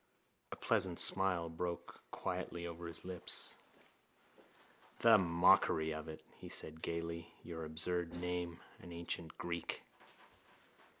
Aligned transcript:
A 0.51 0.55
pleasant 0.55 0.99
smile 0.99 1.47
broke 1.47 2.01
quietly 2.09 2.65
over 2.65 2.87
his 2.87 3.05
lips. 3.05 3.53
—The 5.01 5.19
mockery 5.19 5.93
of 5.93 6.07
it! 6.07 6.23
he 6.39 6.49
said 6.49 6.81
gaily. 6.81 7.35
Your 7.43 7.63
absurd 7.63 8.13
name, 8.15 8.61
an 8.79 8.91
ancient 8.91 9.37
Greek! 9.37 9.83